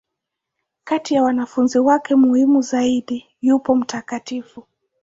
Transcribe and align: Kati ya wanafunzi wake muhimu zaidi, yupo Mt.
Kati 0.83 1.13
ya 1.13 1.23
wanafunzi 1.23 1.79
wake 1.79 2.15
muhimu 2.15 2.61
zaidi, 2.61 3.25
yupo 3.41 3.75
Mt. 3.75 4.25